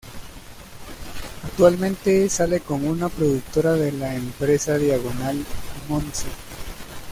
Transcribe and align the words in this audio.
Actualmente 1.43 2.27
sale 2.27 2.61
con 2.61 2.87
una 2.87 3.07
productora 3.07 3.73
de 3.73 3.91
la 3.91 4.15
empresa 4.15 4.75
Diagonal, 4.79 5.45
Montse. 5.89 6.25